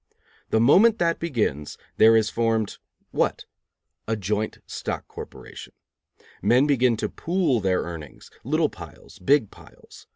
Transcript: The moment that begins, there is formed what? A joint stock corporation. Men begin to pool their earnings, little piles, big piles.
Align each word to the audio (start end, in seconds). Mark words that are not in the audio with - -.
The 0.49 0.59
moment 0.59 0.97
that 0.97 1.19
begins, 1.19 1.77
there 1.97 2.17
is 2.17 2.31
formed 2.31 2.79
what? 3.11 3.45
A 4.07 4.15
joint 4.15 4.57
stock 4.65 5.07
corporation. 5.07 5.73
Men 6.41 6.65
begin 6.65 6.97
to 6.97 7.07
pool 7.07 7.59
their 7.59 7.83
earnings, 7.83 8.31
little 8.43 8.69
piles, 8.69 9.19
big 9.19 9.51
piles. 9.51 10.07